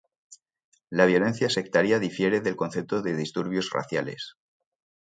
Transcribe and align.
La 0.89 1.05
violencia 1.05 1.47
sectaria 1.47 1.99
difiere 1.99 2.41
del 2.41 2.55
concepto 2.55 3.03
de 3.03 3.15
disturbios 3.15 3.69
raciales. 3.69 4.33